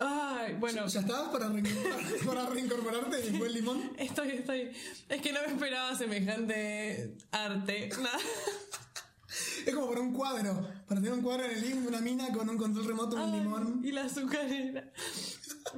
Ay, 0.00 0.54
bueno. 0.54 0.86
¿Ya 0.88 1.00
estabas 1.00 1.28
para, 1.32 1.48
reincorporar- 1.48 2.24
para 2.26 2.46
reincorporarte 2.46 3.16
después 3.18 3.42
del 3.42 3.54
limón? 3.54 3.92
Estoy, 3.98 4.30
estoy. 4.30 4.70
Es 5.08 5.22
que 5.22 5.32
no 5.32 5.40
me 5.42 5.46
esperaba 5.52 5.94
semejante 5.94 7.16
arte. 7.30 7.88
Nada. 8.00 8.18
Es 9.66 9.74
como 9.74 9.88
para 9.88 10.00
un 10.00 10.12
cuadro. 10.12 10.68
Para 10.86 11.00
tener 11.00 11.12
un 11.16 11.22
cuadro 11.22 11.44
en 11.44 11.52
el 11.52 11.60
living 11.62 11.80
de 11.82 11.88
una 11.88 12.00
mina 12.00 12.32
con 12.32 12.48
un 12.50 12.56
control 12.58 12.84
remoto, 12.86 13.16
un 13.16 13.22
Ay, 13.34 13.40
limón. 13.40 13.80
Y 13.84 13.92
la 13.92 14.04
azucarera. 14.04 14.90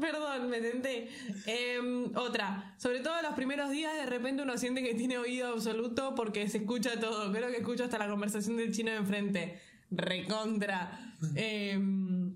Perdón, 0.01 0.49
me 0.51 0.61
tenté. 0.61 1.09
Em, 1.47 2.17
otra. 2.17 2.75
Sobre 2.79 3.01
todo 3.01 3.21
los 3.23 3.35
primeros 3.35 3.71
días, 3.71 3.95
de 3.95 4.07
repente 4.07 4.43
uno 4.43 4.57
siente 4.59 4.83
que 4.83 4.95
tiene 4.95 5.19
oído 5.19 5.49
absoluto 5.53 6.15
porque 6.15 6.49
se 6.49 6.59
escucha 6.59 6.99
todo. 6.99 7.31
Creo 7.33 7.51
que 7.51 7.59
escucho 7.59 7.85
hasta 7.85 7.99
la 7.99 8.09
conversación 8.09 8.57
del 8.57 8.73
chino 8.73 8.91
de 8.91 8.97
enfrente. 8.97 9.61
Recontra. 9.91 11.15
Mm, 11.21 12.31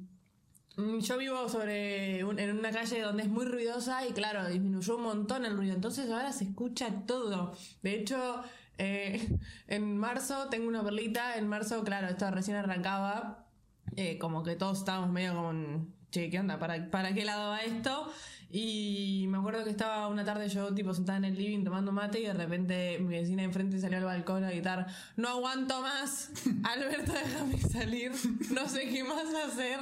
Yo 1.01 1.19
vivo 1.19 1.49
sobre 1.49 2.23
un- 2.25 2.39
en 2.39 2.57
una 2.57 2.71
calle 2.71 3.01
donde 3.01 3.25
es 3.25 3.29
muy 3.29 3.45
ruidosa 3.47 4.07
y 4.07 4.13
claro, 4.13 4.49
disminuyó 4.49 4.97
un 4.97 5.03
montón 5.03 5.45
el 5.45 5.57
ruido. 5.57 5.75
Entonces 5.75 6.09
ahora 6.11 6.33
se 6.33 6.45
escucha 6.45 7.05
todo. 7.07 7.57
De 7.83 7.97
hecho, 7.97 8.43
eh, 8.79 9.29
en 9.69 9.97
marzo 9.99 10.49
tengo 10.51 10.69
una 10.69 10.83
perlita. 10.83 11.37
En 11.37 11.49
marzo, 11.49 11.85
claro, 11.85 12.09
esto 12.09 12.31
recién 12.31 12.57
arrancaba. 12.57 13.45
eh, 13.97 14.19
como 14.19 14.43
que 14.45 14.57
todos 14.57 14.79
estábamos 14.79 15.11
medio 15.11 15.35
como, 15.35 15.87
che, 16.11 16.31
¿qué 16.31 16.39
onda? 16.41 16.59
¿Para, 16.59 16.91
¿Para 16.91 17.15
qué 17.15 17.25
lado 17.25 17.51
va 17.51 17.61
esto? 17.63 18.13
Y 18.51 19.27
me 19.29 19.37
acuerdo 19.39 19.63
que 19.65 19.71
estaba 19.71 20.09
una 20.09 20.25
tarde 20.25 20.49
yo 20.49 20.73
tipo 20.75 20.95
sentada 20.95 21.19
en 21.19 21.25
el 21.27 21.37
living 21.37 21.65
tomando 21.65 21.93
mate 21.93 22.21
y 22.21 22.25
de 22.25 22.33
repente 22.33 22.99
mi 22.99 23.09
vecina 23.19 23.43
de 23.43 23.49
enfrente 23.49 23.79
salió 23.79 23.99
al 23.99 24.05
balcón 24.05 24.43
a 24.45 24.51
gritar, 24.51 24.87
no 25.17 25.29
aguanto 25.29 25.83
más, 25.83 26.31
Alberto 26.65 27.13
déjame 27.13 27.61
salir, 27.61 28.13
no 28.51 28.67
sé 28.69 28.89
qué 28.89 29.05
más 29.05 29.27
hacer. 29.51 29.79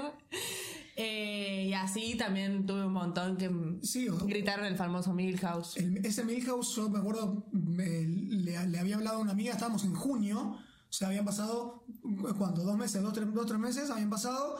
Eh, 0.96 1.66
y 1.68 1.72
así 1.74 2.16
también 2.16 2.64
tuve 2.66 2.86
un 2.86 2.92
montón 2.92 3.36
que 3.36 3.50
Sí, 3.82 4.08
o- 4.08 4.16
gritaron 4.18 4.64
el 4.66 4.76
famoso 4.76 5.12
Milhouse. 5.12 5.76
El- 5.76 6.04
ese 6.04 6.24
Milhouse, 6.24 6.74
yo 6.74 6.88
me 6.88 6.98
acuerdo, 6.98 7.46
me- 7.52 8.04
le, 8.06 8.66
le 8.66 8.78
había 8.80 8.96
hablado 8.96 9.18
a 9.18 9.20
una 9.20 9.32
amiga, 9.32 9.52
estábamos 9.52 9.84
en 9.84 9.94
junio, 9.94 10.56
o 10.88 10.92
sea, 10.92 11.08
habían 11.08 11.24
pasado, 11.26 11.84
¿cuánto? 12.38 12.62
¿Dos 12.64 12.76
meses? 12.78 13.02
¿Dos, 13.02 13.12
tres, 13.12 13.32
dos, 13.32 13.46
tres 13.46 13.58
meses? 13.60 13.90
Habían 13.90 14.08
pasado, 14.10 14.56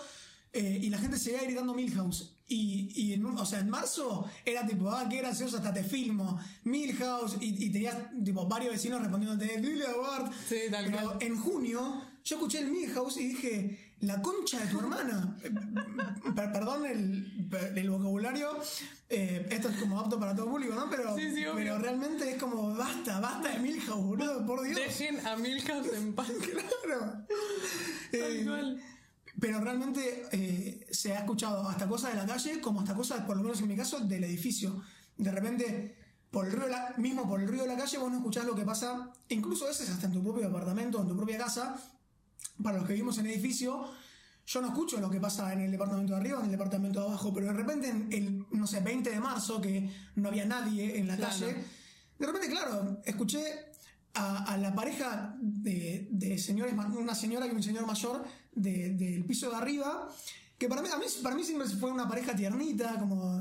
eh, 0.52 0.78
y 0.82 0.90
la 0.90 0.98
gente 0.98 1.18
seguía 1.18 1.42
gritando 1.42 1.72
Milhouse. 1.74 2.35
Y, 2.48 2.92
y 2.94 3.12
en, 3.14 3.26
o 3.26 3.44
sea, 3.44 3.58
en 3.60 3.68
marzo 3.70 4.24
era 4.44 4.64
tipo, 4.66 4.88
ah, 4.90 5.06
qué 5.10 5.16
gracioso, 5.18 5.56
hasta 5.56 5.72
te 5.74 5.82
filmo, 5.82 6.38
Milhouse, 6.64 7.36
y, 7.40 7.64
y 7.64 7.70
tenías 7.70 7.96
tipo 8.24 8.46
varios 8.46 8.72
vecinos 8.72 9.00
respondiéndote, 9.00 9.60
Lilia 9.60 9.88
Bart. 10.00 10.32
Sí, 10.48 10.56
tal 10.70 10.84
Pero 10.86 10.98
cual. 11.02 11.18
en 11.22 11.36
junio 11.40 12.02
yo 12.24 12.36
escuché 12.36 12.60
el 12.60 12.68
Milhouse 12.70 13.16
y 13.16 13.28
dije, 13.28 13.94
la 14.00 14.20
concha 14.22 14.60
de 14.60 14.66
tu 14.66 14.78
hermana. 14.78 15.36
Per- 15.42 16.52
Perdón 16.52 16.86
el, 16.86 17.48
el 17.76 17.90
vocabulario, 17.90 18.50
eh, 19.08 19.46
esto 19.50 19.68
es 19.68 19.76
como 19.78 19.98
apto 20.00 20.18
para 20.20 20.34
todo 20.34 20.46
público, 20.50 20.74
¿no? 20.74 20.88
Pero, 20.90 21.16
Sí, 21.16 21.22
sí, 21.34 21.44
obvio. 21.46 21.54
pero 21.54 21.78
realmente 21.78 22.30
es 22.30 22.36
como, 22.40 22.74
basta, 22.76 23.18
basta 23.20 23.48
de 23.50 23.58
Milhouse, 23.58 24.04
boludo, 24.04 24.46
por 24.46 24.62
Dios. 24.62 24.76
Dejen 24.76 25.24
a 25.26 25.34
Milhouse 25.36 25.92
en 25.94 26.14
paz. 26.14 26.28
Claro. 26.84 27.24
Tal 27.26 27.26
Eh, 28.12 28.44
cual. 28.44 28.82
Pero 29.40 29.60
realmente 29.60 30.26
eh, 30.32 30.86
se 30.90 31.14
ha 31.14 31.20
escuchado 31.20 31.68
hasta 31.68 31.86
cosas 31.88 32.12
de 32.12 32.16
la 32.20 32.26
calle 32.26 32.60
como 32.60 32.80
hasta 32.80 32.94
cosas, 32.94 33.20
por 33.24 33.36
lo 33.36 33.42
menos 33.42 33.60
en 33.60 33.68
mi 33.68 33.76
caso, 33.76 34.00
del 34.00 34.24
edificio. 34.24 34.82
De 35.16 35.30
repente, 35.30 35.96
por 36.30 36.46
el 36.48 36.70
la- 36.70 36.94
mismo 36.98 37.28
por 37.28 37.40
el 37.40 37.48
ruido 37.48 37.64
de 37.64 37.70
la 37.74 37.78
calle, 37.78 37.98
vos 37.98 38.10
no 38.10 38.18
escuchás 38.18 38.44
lo 38.46 38.54
que 38.54 38.64
pasa, 38.64 39.12
incluso 39.28 39.64
a 39.64 39.68
veces 39.68 39.88
hasta 39.90 40.06
en 40.06 40.12
tu 40.12 40.22
propio 40.22 40.46
apartamento, 40.48 41.00
en 41.00 41.08
tu 41.08 41.16
propia 41.16 41.38
casa, 41.38 41.76
para 42.62 42.78
los 42.78 42.86
que 42.86 42.94
vivimos 42.94 43.18
en 43.18 43.26
edificio, 43.26 43.84
yo 44.46 44.60
no 44.62 44.68
escucho 44.68 45.00
lo 45.00 45.10
que 45.10 45.20
pasa 45.20 45.52
en 45.52 45.60
el 45.60 45.70
departamento 45.72 46.14
de 46.14 46.20
arriba 46.20 46.38
en 46.38 46.44
el 46.46 46.50
departamento 46.52 47.00
de 47.00 47.06
abajo, 47.08 47.34
pero 47.34 47.46
de 47.48 47.52
repente 47.52 47.88
en 47.88 48.12
el, 48.12 48.46
no 48.52 48.66
sé, 48.66 48.80
20 48.80 49.10
de 49.10 49.20
marzo, 49.20 49.60
que 49.60 49.90
no 50.14 50.28
había 50.28 50.44
nadie 50.46 50.98
en 50.98 51.08
la 51.08 51.16
Claro. 51.16 51.32
calle, 51.32 51.56
de 52.18 52.26
repente, 52.26 52.48
claro, 52.48 53.00
escuché 53.04 53.42
a, 54.14 54.44
a 54.52 54.56
la 54.56 54.74
pareja 54.74 55.36
de, 55.40 56.08
de 56.10 56.38
señores, 56.38 56.72
una 56.74 57.14
señora 57.14 57.46
y 57.46 57.50
un 57.50 57.62
señor 57.62 57.86
mayor 57.86 58.24
de- 58.56 58.90
del 58.94 59.24
piso 59.24 59.48
de 59.50 59.56
arriba, 59.56 60.08
que 60.58 60.68
para 60.68 60.80
mí, 60.82 60.88
a 60.92 60.96
mí, 60.96 61.04
para 61.22 61.36
mí 61.36 61.44
siempre 61.44 61.68
fue 61.68 61.90
una 61.90 62.08
pareja 62.08 62.34
tiernita, 62.34 62.98
como, 62.98 63.38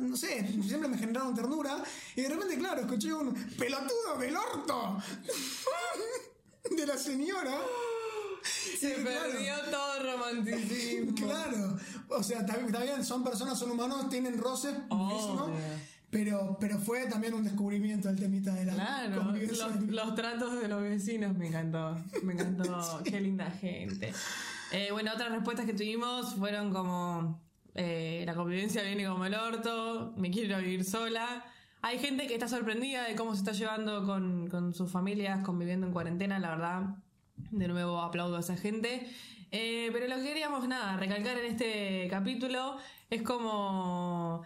no 0.00 0.16
sé, 0.16 0.46
siempre 0.62 0.88
me 0.88 0.98
generaron 0.98 1.34
ternura, 1.34 1.82
y 2.14 2.20
de 2.20 2.28
repente, 2.28 2.56
claro, 2.58 2.82
escuché 2.82 3.12
un 3.12 3.32
pelotudo 3.58 4.18
del 4.20 4.36
orto 4.36 4.98
de 6.76 6.86
la 6.86 6.96
señora. 6.98 7.58
Se 8.78 8.90
Y 8.90 9.02
claro, 9.02 9.32
perdió 9.32 9.54
todo 9.70 9.94
el 9.96 10.12
romanticismo. 10.12 11.14
Claro, 11.16 11.76
o 12.10 12.22
sea, 12.22 12.42
bien, 12.42 13.04
son 13.04 13.24
personas, 13.24 13.58
son 13.58 13.70
humanos, 13.70 14.08
tienen 14.08 14.38
roces, 14.38 14.74
Obvio. 14.90 15.50
pero, 16.10 16.56
pero 16.60 16.78
fue 16.78 17.06
también 17.06 17.34
un 17.34 17.44
descubrimiento 17.44 18.08
el 18.08 18.16
temita 18.16 18.54
de 18.54 18.64
la 18.66 18.74
Claro, 18.74 19.24
convivencia. 19.24 19.66
los, 19.68 19.82
los 19.88 20.14
tratos 20.14 20.60
de 20.60 20.68
los 20.68 20.82
vecinos 20.82 21.36
me 21.36 21.48
encantó. 21.48 21.96
Me 22.22 22.34
encantó. 22.34 23.00
Qué 23.04 23.20
linda 23.20 23.50
gente. 23.50 24.12
Eh, 24.72 24.88
bueno, 24.92 25.12
otras 25.14 25.30
respuestas 25.30 25.66
que 25.66 25.72
tuvimos 25.72 26.34
fueron 26.34 26.72
como: 26.72 27.40
eh, 27.74 28.22
la 28.26 28.34
convivencia 28.34 28.82
viene 28.82 29.06
como 29.06 29.24
el 29.24 29.34
orto, 29.34 30.12
me 30.16 30.30
quiero 30.30 30.48
ir 30.48 30.54
a 30.54 30.58
vivir 30.58 30.84
sola. 30.84 31.44
Hay 31.80 31.98
gente 31.98 32.26
que 32.26 32.34
está 32.34 32.48
sorprendida 32.48 33.04
de 33.04 33.14
cómo 33.14 33.34
se 33.34 33.38
está 33.38 33.52
llevando 33.52 34.04
con, 34.04 34.48
con 34.48 34.74
sus 34.74 34.90
familias 34.90 35.44
conviviendo 35.44 35.86
en 35.86 35.92
cuarentena, 35.92 36.38
la 36.38 36.50
verdad. 36.50 36.82
De 37.50 37.68
nuevo 37.68 38.00
aplaudo 38.00 38.36
a 38.36 38.40
esa 38.40 38.56
gente. 38.56 39.08
Eh, 39.50 39.88
pero 39.92 40.08
lo 40.08 40.16
que 40.16 40.24
queríamos, 40.24 40.66
nada, 40.68 40.96
recalcar 40.96 41.38
en 41.38 41.52
este 41.52 42.08
capítulo 42.10 42.76
es 43.08 43.22
como 43.22 44.42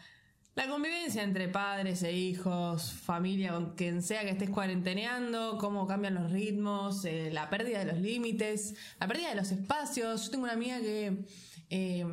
la 0.55 0.69
convivencia 0.69 1.23
entre 1.23 1.49
padres 1.49 2.03
e 2.03 2.13
hijos, 2.13 2.93
familia, 2.93 3.53
con 3.53 3.75
quien 3.75 4.03
sea 4.03 4.23
que 4.23 4.31
estés 4.31 4.51
cuarenteneando, 4.51 5.57
cómo 5.59 5.87
cambian 5.87 6.15
los 6.15 6.31
ritmos, 6.31 7.05
eh, 7.07 7.31
la 7.33 7.49
pérdida 7.49 7.79
de 7.79 7.93
los 7.93 7.99
límites, 7.99 8.75
la 9.01 9.09
pérdida 9.09 9.31
de 9.31 9.37
los 9.37 9.51
espacios. 9.51 10.25
Yo 10.25 10.31
tengo 10.31 10.45
una 10.45 10.53
amiga 10.53 10.79
que 10.81 11.25
eh, 11.71 12.07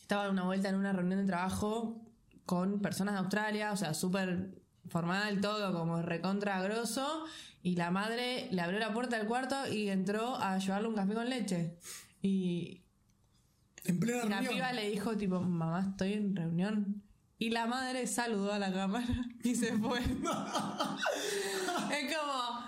estaba 0.00 0.30
una 0.30 0.44
vuelta 0.44 0.68
en 0.68 0.76
una 0.76 0.92
reunión 0.92 1.20
de 1.20 1.26
trabajo 1.26 2.00
con 2.46 2.80
personas 2.80 3.14
de 3.14 3.20
Australia, 3.20 3.72
o 3.72 3.76
sea, 3.76 3.92
súper 3.92 4.60
formal, 4.88 5.40
todo 5.40 5.72
como 5.72 6.02
recontra 6.02 6.62
grosso, 6.62 7.24
y 7.62 7.76
la 7.76 7.90
madre 7.90 8.48
le 8.52 8.62
abrió 8.62 8.78
la 8.78 8.92
puerta 8.92 9.18
del 9.18 9.26
cuarto 9.26 9.56
y 9.70 9.88
entró 9.88 10.36
a 10.36 10.58
llevarle 10.58 10.88
un 10.88 10.94
café 10.94 11.14
con 11.14 11.28
leche. 11.28 11.76
Y, 12.22 12.84
En 13.84 13.98
plena 13.98 14.24
y 14.24 14.28
la 14.28 14.36
reunión. 14.40 14.54
piba 14.54 14.72
le 14.72 14.90
dijo, 14.90 15.16
tipo, 15.16 15.40
mamá, 15.40 15.86
estoy 15.90 16.12
en 16.14 16.36
reunión. 16.36 17.02
Y 17.38 17.50
la 17.50 17.66
madre 17.66 18.06
saludó 18.06 18.52
a 18.52 18.58
la 18.58 18.72
cámara 18.72 19.06
y 19.42 19.54
se 19.54 19.72
fue. 19.78 20.00
es 21.90 22.14
como, 22.16 22.64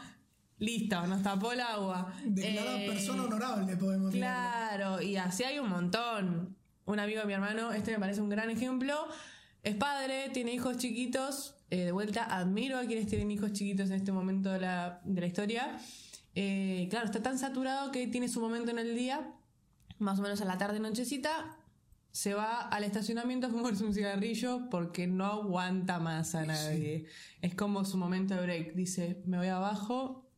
listo, 0.59 1.07
nos 1.07 1.23
tapó 1.23 1.52
el 1.52 1.61
agua. 1.61 2.12
Declarada 2.25 2.81
Eh, 2.81 2.87
persona 2.88 3.25
honorable, 3.25 3.76
podemos 3.76 4.07
decir. 4.07 4.21
Claro, 4.21 5.02
y 5.02 5.16
así 5.16 5.45
hay 5.45 5.59
un 5.59 5.69
montón. 5.69 6.57
Un 6.85 6.99
amigo 6.99 7.21
de 7.21 7.26
mi 7.26 7.33
hermano, 7.35 7.73
este 7.73 7.92
me 7.92 7.99
parece 7.99 8.21
un 8.21 8.28
gran 8.28 8.50
ejemplo. 8.50 9.07
Es 9.62 9.76
padre, 9.76 10.31
tiene 10.33 10.52
hijos 10.54 10.78
chiquitos. 10.78 11.54
eh, 11.71 11.85
de 11.85 11.92
vuelta, 11.92 12.25
admiro 12.25 12.76
a 12.78 12.85
quienes 12.85 13.07
tienen 13.07 13.31
hijos 13.31 13.52
chiquitos 13.52 13.88
en 13.90 13.97
este 13.97 14.11
momento 14.12 14.50
de 14.50 14.61
la, 14.61 15.00
de 15.04 15.21
la 15.21 15.26
historia. 15.26 15.78
Eh, 16.35 16.87
claro, 16.90 17.07
está 17.07 17.23
tan 17.23 17.38
saturado 17.38 17.92
que 17.92 18.07
tiene 18.09 18.28
su 18.28 18.40
momento 18.40 18.71
en 18.73 18.78
el 18.78 18.95
día, 18.95 19.31
más 20.03 20.19
o 20.19 20.23
menos 20.23 20.41
a 20.41 20.45
la 20.45 20.59
tarde, 20.59 20.81
nochecita. 20.81 21.57
Se 22.11 22.35
va 22.35 22.61
al 22.69 22.85
estacionamiento 22.85 23.47
a 23.47 23.51
fumarse 23.51 23.85
un 23.85 23.95
cigarrillo 23.95 24.69
porque 24.71 25.07
no 25.07 25.25
aguanta 25.25 25.99
más 25.99 26.35
a 26.35 26.45
nadie. 26.45 27.07
Es 27.41 27.55
como 27.55 27.85
su 27.87 27.97
momento 27.97 28.35
de 28.35 28.43
break. 28.43 28.75
Dice, 28.75 29.23
me 29.27 29.39
voy 29.39 29.47
abajo, 29.47 30.29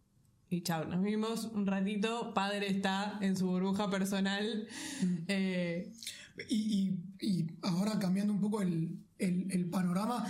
y 0.51 0.61
chao, 0.63 0.85
nos 0.85 1.03
vimos 1.03 1.47
un 1.47 1.67
ratito. 1.67 2.33
Padre 2.33 2.69
está 2.71 3.19
en 3.23 3.37
su 3.37 3.47
burbuja 3.49 3.91
personal. 3.91 4.69
Eh, 5.27 5.93
Y, 6.49 6.99
y- 7.21 7.27
y 7.29 7.47
ahora 7.63 7.97
cambiando 8.01 8.33
un 8.33 8.41
poco 8.41 8.61
el, 8.61 8.99
el- 9.21 9.47
el 9.53 9.71
panorama, 9.71 10.27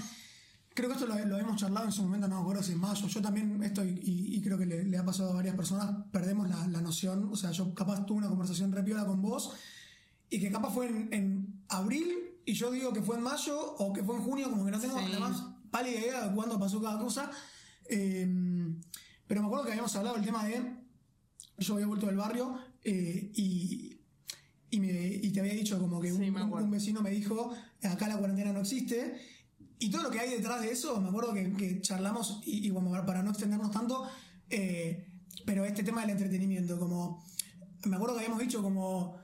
creo 0.75 0.89
que 0.89 0.95
esto 0.97 1.07
lo, 1.07 1.19
lo 1.25 1.39
hemos 1.39 1.57
charlado 1.57 1.87
en 1.87 1.93
su 1.93 2.03
momento, 2.03 2.29
no 2.29 2.37
me 2.37 2.41
acuerdo 2.43 2.63
si 2.63 2.73
en 2.73 2.79
mayo. 2.81 3.07
Yo 3.07 3.23
también 3.23 3.63
estoy, 3.63 3.89
y, 4.03 4.37
y 4.37 4.43
creo 4.43 4.59
que 4.59 4.67
le, 4.67 4.85
le 4.85 4.99
ha 4.99 5.05
pasado 5.05 5.31
a 5.31 5.35
varias 5.35 5.55
personas, 5.57 5.91
perdemos 6.13 6.49
la, 6.49 6.67
la 6.69 6.81
noción. 6.81 7.29
O 7.33 7.37
sea, 7.37 7.51
yo 7.53 7.73
capaz 7.75 8.05
tuve 8.05 8.19
una 8.19 8.29
conversación 8.29 8.73
repiola 8.73 9.07
con 9.07 9.23
vos, 9.23 9.53
y 10.31 10.41
que 10.41 10.51
capaz 10.51 10.71
fue 10.75 10.89
en, 10.89 11.09
en 11.13 11.63
abril, 11.69 12.13
y 12.45 12.53
yo 12.55 12.71
digo 12.71 12.93
que 12.93 13.01
fue 13.03 13.17
en 13.17 13.23
mayo, 13.23 13.59
o 13.77 13.93
que 13.93 14.03
fue 14.03 14.17
en 14.17 14.23
junio, 14.23 14.51
como 14.51 14.65
que 14.65 14.71
no 14.73 14.81
tengo 14.81 14.99
Sí. 14.99 15.05
además 15.09 15.45
pálida 15.71 15.99
idea 16.01 16.27
de 16.29 16.35
cuándo 16.35 16.59
pasó 16.59 16.81
cada 16.83 16.99
cosa. 16.99 17.31
Eh, 17.89 18.27
pero 19.27 19.41
me 19.41 19.47
acuerdo 19.47 19.65
que 19.65 19.71
habíamos 19.73 19.95
hablado 19.97 20.17
del 20.17 20.25
tema 20.25 20.45
de. 20.45 20.83
Yo 21.59 21.75
había 21.75 21.87
vuelto 21.87 22.07
del 22.07 22.17
barrio 22.17 22.59
eh, 22.83 23.31
y, 23.35 23.97
y, 24.71 24.81
me- 24.81 25.07
y 25.23 25.31
te 25.31 25.41
había 25.41 25.55
dicho 25.55 25.79
como 25.79 26.01
que 26.01 26.11
Sí, 26.13 26.29
un 26.31 26.71
vecino 26.71 27.01
me 27.01 27.11
dijo: 27.11 27.53
acá 27.83 28.09
la 28.09 28.17
cuarentena 28.19 28.53
no 28.53 28.61
existe. 28.61 29.21
Y 29.85 29.91
todo 29.91 30.03
lo 30.05 30.11
que 30.11 30.21
hay 30.21 30.31
detrás 30.31 30.61
de 30.61 30.71
eso, 30.71 31.01
me 31.01 31.09
acuerdo 31.09 31.33
que, 31.35 31.53
que 31.55 31.81
charlamos, 31.81 32.41
y, 32.47 32.67
y 32.67 32.71
bueno, 32.71 32.91
para 33.07 33.23
no 33.23 33.31
extendernos 33.31 33.71
tanto, 33.71 34.07
eh, 34.51 35.07
pero 35.45 35.65
este 35.65 35.83
tema 35.83 36.01
del 36.03 36.11
entretenimiento, 36.11 36.79
como. 36.79 37.23
Me 37.85 37.97
acuerdo 37.97 38.15
que 38.15 38.21
habíamos 38.23 38.41
dicho 38.41 38.63
como. 38.63 39.17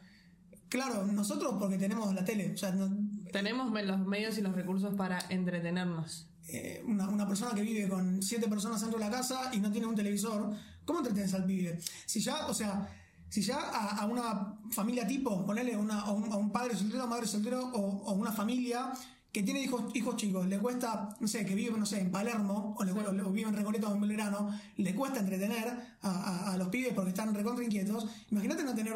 Claro, 0.69 1.05
nosotros 1.07 1.57
porque 1.59 1.79
tenemos 1.79 2.14
la 2.14 2.25
tele, 2.25 2.52
o 2.52 2.57
sea, 2.57 2.71
no- 2.73 2.90
tenemos 3.33 3.73
los 3.85 3.99
medios 4.07 4.38
y 4.38 4.40
los 4.43 4.55
recursos 4.55 4.95
para 4.95 5.19
entretenernos. 5.31 6.26
eh, 6.52 6.83
una, 6.87 7.09
una 7.09 7.26
persona 7.29 7.52
que 7.55 7.62
vive 7.62 7.88
con 7.88 8.23
siete 8.23 8.49
personas 8.49 8.81
dentro 8.81 8.99
de 8.99 9.05
la 9.05 9.11
casa 9.11 9.50
y 9.52 9.61
no 9.61 9.71
tiene 9.71 9.87
un 9.87 9.95
televisor, 9.95 10.52
¿cómo 10.85 10.99
entretenes 11.00 11.33
al 11.35 11.45
pibe? 11.45 11.79
Si 12.07 12.21
ya, 12.21 12.47
o 12.49 12.55
sea, 12.55 12.88
si 13.29 13.40
ya 13.43 13.57
a, 13.61 13.99
a 14.02 14.07
una 14.07 14.57
familia 14.73 15.07
tipo, 15.07 15.45
ponele 15.47 15.76
una, 15.76 16.00
a, 16.00 16.11
un, 16.12 16.25
a 16.33 16.37
un 16.37 16.50
padre 16.50 16.76
soltero, 16.76 17.07
madre 17.07 17.26
soltero 17.26 17.61
o, 17.73 17.81
o 18.05 18.12
una 18.14 18.33
familia 18.33 18.93
que 19.32 19.42
tiene 19.42 19.62
hijos, 19.62 19.94
hijos 19.94 20.16
chicos, 20.16 20.46
le 20.46 20.58
cuesta, 20.58 21.08
no 21.20 21.28
sé, 21.28 21.44
que 21.46 21.54
vive, 21.54 21.78
no 21.78 21.87
sé, 21.87 22.00
en 22.00 22.10
Palermo 22.10 22.75
o, 22.78 22.84
le, 22.84 22.92
o, 22.92 23.28
o 23.28 23.30
vive 23.30 23.49
en 23.49 23.54
Recoleta 23.56 23.88
o 23.88 23.94
en 23.94 24.00
Belgrano, 24.00 24.50
le 24.76 24.94
cuesta 24.94 25.20
entretener 25.20 25.68
a, 26.02 26.08
a- 26.10 26.52
a 26.52 26.56
los 26.56 26.68
pibes 26.68 26.92
porque 26.94 27.10
están 27.10 27.32
recontra 27.34 27.64
inquietos. 27.64 28.06
Imagínate 28.30 28.64
no 28.64 28.75
tener 28.75 28.94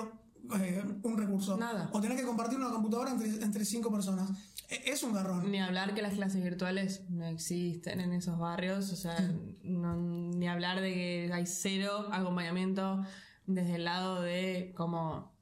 eh, 0.60 0.82
un 1.04 1.16
recurso. 1.16 1.56
Nada. 1.56 1.88
O 1.92 2.00
tener 2.00 2.16
que 2.16 2.24
compartir 2.24 2.58
una 2.58 2.70
computadora 2.70 3.12
entre, 3.12 3.28
entre 3.28 3.64
cinco 3.64 3.92
personas. 3.92 4.30
E- 4.68 4.82
Es 4.90 5.02
un 5.04 5.12
garrón. 5.12 5.50
Ni 5.50 5.60
hablar 5.60 5.94
que 5.94 6.02
las 6.02 6.14
clases 6.14 6.42
virtuales 6.42 7.02
no 7.10 7.26
existen 7.26 8.00
en 8.00 8.12
esos 8.12 8.36
barrios, 8.38 8.92
o 8.92 8.96
sea, 8.96 9.16
no- 9.62 9.96
ni 9.96 10.48
hablar 10.48 10.80
de 10.80 10.92
que 10.92 11.30
hay 11.32 11.46
cero 11.46 12.08
acompañamiento 12.12 13.04
desde 13.46 13.76
el 13.76 13.84
lado 13.84 14.20
de 14.22 14.72
como, 14.76 15.32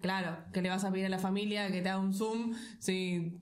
claro, 0.00 0.38
que 0.52 0.60
le 0.62 0.70
vas 0.70 0.82
a 0.84 0.90
pedir 0.90 1.06
a 1.06 1.10
la 1.10 1.18
familia 1.20 1.70
que 1.70 1.82
te 1.82 1.88
haga 1.88 2.00
un 2.00 2.14
Zoom, 2.14 2.54
si 2.80 3.38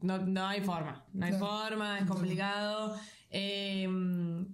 no, 0.00 0.18
no 0.18 0.46
hay 0.46 0.60
forma, 0.60 1.04
no 1.12 1.26
hay 1.26 1.32
Claro. 1.32 1.46
forma, 1.46 1.98
es 1.98 2.04
complicado. 2.06 2.96
Eh, 3.30 3.86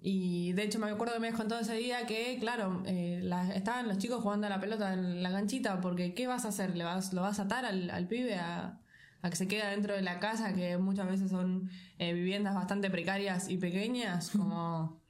y 0.03 0.53
de 0.53 0.63
hecho 0.65 0.79
me 0.81 0.91
acuerdo 0.91 1.15
que 1.15 1.21
me 1.21 1.33
contado 1.33 1.61
ese 1.61 1.75
día 1.75 2.07
que, 2.07 2.37
claro, 2.41 2.83
eh, 2.87 3.21
la- 3.23 3.55
estaban 3.55 3.87
los 3.89 3.99
chicos 3.99 4.21
jugando 4.23 4.47
a 4.47 4.51
la 4.51 4.61
pelota 4.61 4.93
en 4.95 5.23
la 5.23 5.31
canchita, 5.31 5.81
porque 5.81 6.13
¿qué 6.15 6.27
vas 6.27 6.45
a 6.45 6.49
hacer? 6.49 6.77
¿Le 6.77 6.83
vas, 6.85 7.13
¿Lo 7.13 7.23
vas 7.23 7.39
a 7.39 7.43
atar 7.43 7.65
al, 7.65 7.89
al 7.91 8.09
pibe 8.09 8.35
a, 8.37 8.81
a 9.23 9.31
que 9.31 9.37
se 9.37 9.47
quede 9.47 9.67
dentro 9.71 9.95
de 9.95 10.03
la 10.03 10.19
casa, 10.19 10.55
que 10.55 10.77
muchas 10.79 11.07
veces 11.09 11.31
son 11.31 11.71
eh, 11.99 12.13
viviendas 12.15 12.55
bastante 12.55 12.91
precarias 12.91 13.49
y 13.49 13.59
pequeñas? 13.59 14.31
Como 14.37 15.01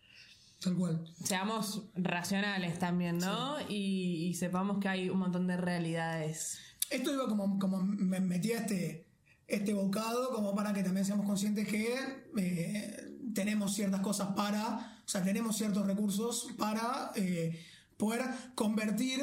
Tal 0.63 0.75
cual. 0.77 1.05
seamos 1.23 1.85
racionales 1.95 2.79
también, 2.79 3.19
¿no? 3.19 3.57
Y, 3.69 4.27
y 4.29 4.35
sepamos 4.35 4.79
que 4.79 4.89
hay 4.89 5.09
un 5.11 5.19
montón 5.19 5.47
de 5.47 5.57
realidades. 5.57 6.59
Esto 6.91 7.13
iba 7.15 7.27
como, 7.29 7.59
como 7.59 7.79
me 7.83 8.21
metía 8.21 8.59
este, 8.59 9.04
este 9.47 9.75
bocado, 9.75 10.31
como 10.35 10.55
para 10.55 10.73
que 10.73 10.83
también 10.83 11.05
seamos 11.05 11.27
conscientes 11.27 11.69
que 11.69 11.95
eh, 12.37 13.15
tenemos 13.35 13.75
ciertas 13.75 14.01
cosas 14.01 14.29
para, 14.35 15.01
o 15.05 15.09
sea, 15.09 15.23
tenemos 15.23 15.57
ciertos 15.57 15.87
recursos 15.87 16.49
para 16.57 17.13
eh, 17.17 17.61
poder 17.97 18.23
convertir 18.55 19.23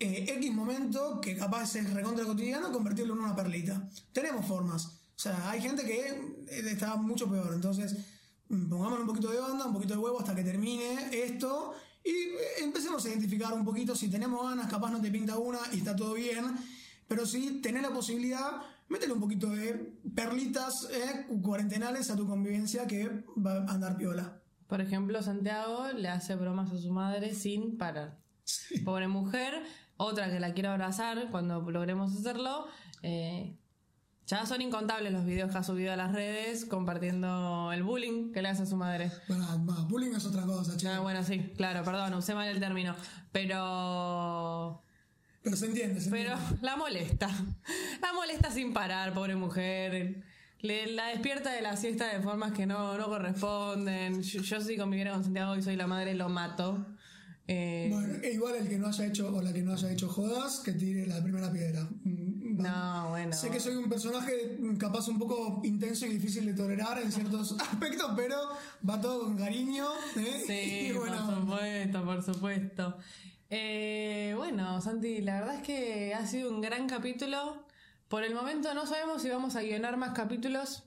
eh, 0.00 0.32
X 0.36 0.52
momento, 0.54 1.20
que 1.20 1.36
capaz 1.36 1.74
es 1.74 1.92
recontra 1.92 2.24
cotidiano, 2.24 2.72
convertirlo 2.72 3.14
en 3.14 3.20
una 3.20 3.34
perlita. 3.34 3.88
Tenemos 4.12 4.46
formas. 4.46 4.86
O 4.86 5.20
sea, 5.20 5.50
hay 5.50 5.60
gente 5.60 5.84
que 5.84 6.44
eh, 6.48 6.62
está 6.70 6.94
mucho 6.96 7.28
peor. 7.28 7.52
Entonces, 7.52 7.96
mm, 8.48 8.68
pongámosle 8.68 9.00
un 9.00 9.08
poquito 9.08 9.30
de 9.30 9.40
onda, 9.40 9.66
un 9.66 9.72
poquito 9.72 9.94
de 9.94 10.00
huevo 10.00 10.20
hasta 10.20 10.34
que 10.34 10.44
termine 10.44 11.10
esto. 11.12 11.74
Y 12.04 12.14
empecemos 12.62 13.04
a 13.04 13.08
identificar 13.08 13.52
un 13.52 13.64
poquito 13.64 13.96
si 13.96 14.08
tenemos 14.08 14.48
ganas, 14.48 14.70
capaz 14.70 14.90
no 14.90 15.00
te 15.00 15.10
pinta 15.10 15.36
una 15.36 15.58
y 15.72 15.78
está 15.78 15.96
todo 15.96 16.14
bien. 16.14 16.44
Pero 17.08 17.26
si 17.26 17.60
tenés 17.60 17.82
la 17.82 17.90
posibilidad, 17.90 18.62
métele 18.88 19.12
un 19.12 19.20
poquito 19.20 19.50
de 19.50 19.98
perlitas 20.14 20.88
eh, 20.90 21.26
cuarentenales 21.42 22.10
a 22.10 22.16
tu 22.16 22.26
convivencia 22.26 22.86
que 22.86 23.24
va 23.36 23.64
a 23.64 23.72
andar 23.72 23.96
piola. 23.96 24.40
Por 24.66 24.80
ejemplo, 24.80 25.22
Santiago 25.22 25.92
le 25.92 26.08
hace 26.08 26.36
bromas 26.36 26.70
a 26.72 26.78
su 26.78 26.90
madre 26.92 27.34
sin 27.34 27.78
parar. 27.78 28.18
Pobre 28.84 29.08
mujer. 29.08 29.62
Otra 29.96 30.30
que 30.30 30.38
la 30.40 30.52
quiero 30.52 30.70
abrazar 30.70 31.30
cuando 31.30 31.60
logremos 31.70 32.14
hacerlo. 32.14 32.66
Eh, 33.02 33.56
ya 34.26 34.44
son 34.44 34.60
incontables 34.60 35.12
los 35.12 35.24
videos 35.24 35.50
que 35.50 35.58
ha 35.58 35.62
subido 35.62 35.92
a 35.92 35.96
las 35.96 36.12
redes 36.12 36.66
compartiendo 36.66 37.72
el 37.72 37.82
bullying 37.82 38.30
que 38.30 38.42
le 38.42 38.48
hace 38.50 38.64
a 38.64 38.66
su 38.66 38.76
madre. 38.76 39.10
Bueno, 39.26 39.46
bullying 39.88 40.14
es 40.14 40.26
otra 40.26 40.42
cosa, 40.42 40.76
che. 40.76 40.86
Ah, 40.86 41.00
bueno, 41.00 41.24
sí, 41.24 41.52
claro, 41.56 41.82
perdón, 41.82 42.12
usé 42.14 42.34
mal 42.34 42.46
el 42.48 42.60
término. 42.60 42.94
Pero. 43.32 44.82
Pero 45.48 45.56
se 45.56 45.66
entiende, 45.66 45.98
se 45.98 46.10
Pero 46.10 46.32
entiende. 46.34 46.58
la 46.60 46.76
molesta. 46.76 47.26
La 48.02 48.12
molesta 48.12 48.50
sin 48.50 48.74
parar, 48.74 49.14
pobre 49.14 49.34
mujer. 49.34 50.22
Le, 50.60 50.92
la 50.92 51.06
despierta 51.06 51.52
de 51.52 51.62
la 51.62 51.74
siesta 51.78 52.12
de 52.12 52.20
formas 52.20 52.52
que 52.52 52.66
no, 52.66 52.98
no 52.98 53.06
corresponden. 53.06 54.22
Yo, 54.22 54.42
yo 54.42 54.60
si 54.60 54.76
conviviera 54.76 55.12
con 55.12 55.24
Santiago 55.24 55.56
y 55.56 55.62
soy 55.62 55.76
la 55.76 55.86
madre, 55.86 56.14
lo 56.14 56.28
mato. 56.28 56.86
Eh, 57.46 57.88
Bueno, 57.90 58.12
e 58.22 58.32
igual 58.32 58.56
el 58.56 58.68
que 58.68 58.76
no 58.76 58.88
haya 58.88 59.06
hecho 59.06 59.34
o 59.34 59.40
la 59.40 59.54
que 59.54 59.62
no 59.62 59.72
haya 59.72 59.90
hecho 59.90 60.06
jodas, 60.06 60.60
que 60.60 60.72
tire 60.72 61.06
la 61.06 61.22
primera 61.22 61.50
piedra. 61.50 61.88
Mm, 62.04 62.60
no, 62.60 63.08
bueno. 63.08 63.32
Sé 63.32 63.48
que 63.48 63.58
soy 63.58 63.76
un 63.76 63.88
personaje 63.88 64.58
mm, 64.60 64.76
capaz 64.76 65.08
un 65.08 65.18
poco 65.18 65.62
intenso 65.64 66.04
y 66.04 66.10
difícil 66.10 66.44
de 66.44 66.52
tolerar 66.52 67.00
en 67.00 67.10
ciertos 67.10 67.52
aspectos, 67.58 68.12
pero 68.14 68.36
va 68.86 69.00
todo 69.00 69.20
con 69.24 69.38
cariño. 69.38 69.86
¿eh? 70.16 70.44
Sí, 70.46 70.52
Y 70.90 70.92
bueno, 70.92 71.24
por 71.24 71.36
supuesto, 71.40 72.04
por 72.04 72.22
supuesto. 72.22 72.98
Eh, 73.50 74.34
bueno, 74.36 74.80
Santi, 74.80 75.20
la 75.22 75.40
verdad 75.40 75.56
es 75.56 75.62
que 75.62 76.14
ha 76.14 76.26
sido 76.26 76.50
un 76.50 76.60
gran 76.60 76.86
capítulo. 76.88 77.64
Por 78.08 78.24
el 78.24 78.34
momento 78.34 78.72
no 78.74 78.86
sabemos 78.86 79.22
si 79.22 79.28
vamos 79.30 79.56
a 79.56 79.62
guionar 79.62 79.96
más 79.96 80.10
capítulos. 80.12 80.84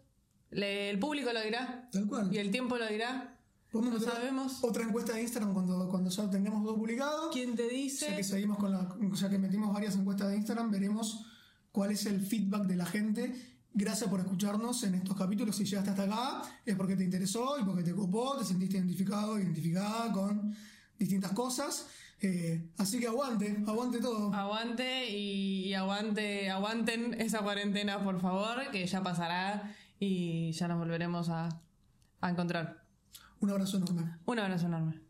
Le- 0.51 0.89
el 0.89 0.99
público 0.99 1.31
lo 1.33 1.41
dirá 1.41 1.87
tal 1.91 2.07
cual. 2.07 2.29
y 2.33 2.37
el 2.37 2.51
tiempo 2.51 2.77
lo 2.77 2.87
dirá. 2.87 3.37
No 3.73 3.99
sabemos. 4.01 4.61
Otra 4.63 4.83
encuesta 4.83 5.13
de 5.13 5.21
Instagram 5.21 5.53
cuando, 5.53 5.87
cuando 5.89 6.09
ya 6.09 6.29
tengamos 6.29 6.63
todo 6.65 6.75
publicado. 6.75 7.29
¿Quién 7.31 7.55
te 7.55 7.63
Ya 7.63 7.69
que 7.69 7.75
dice? 7.75 8.23
seguimos 8.23 8.57
con 8.57 8.71
la, 8.71 8.95
ya 9.13 9.29
que 9.29 9.37
metimos 9.39 9.71
varias 9.73 9.95
encuestas 9.95 10.27
de 10.29 10.35
Instagram, 10.37 10.69
veremos 10.71 11.25
cuál 11.71 11.91
es 11.91 12.05
el 12.05 12.19
feedback 12.19 12.63
de 12.63 12.75
la 12.75 12.85
gente. 12.85 13.33
Gracias 13.73 14.09
por 14.09 14.19
escucharnos 14.19 14.83
en 14.83 14.95
estos 14.95 15.15
capítulos. 15.17 15.55
Si 15.55 15.63
llegaste 15.63 15.91
hasta 15.91 16.03
acá, 16.03 16.41
es 16.65 16.75
porque 16.75 16.97
te 16.97 17.05
interesó 17.05 17.57
y 17.57 17.63
porque 17.63 17.83
te 17.83 17.93
copó, 17.95 18.35
te 18.37 18.43
sentiste 18.43 18.75
identificado, 18.77 19.39
identificada 19.39 20.11
con 20.11 20.53
distintas 20.99 21.31
cosas. 21.31 21.87
Eh, 22.23 22.69
así 22.77 22.99
que 22.99 23.07
aguante, 23.07 23.57
aguante 23.65 23.99
todo. 23.99 24.31
Aguante 24.33 25.09
y, 25.09 25.73
aguante, 25.73 26.51
aguanten 26.51 27.19
esa 27.19 27.39
cuarentena, 27.39 28.03
por 28.03 28.21
favor, 28.21 28.69
que 28.71 28.85
ya 28.85 29.01
pasará 29.01 29.75
y 29.99 30.51
ya 30.51 30.67
nos 30.67 30.77
volveremos 30.77 31.29
a, 31.29 31.49
a 32.21 32.29
encontrar. 32.29 32.83
Un 33.39 33.49
abrazo 33.49 33.77
enorme. 33.77 34.17
Un 34.25 34.39
abrazo 34.39 34.67
enorme. 34.67 35.01